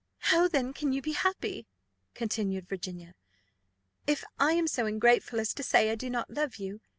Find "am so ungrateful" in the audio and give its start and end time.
4.53-5.39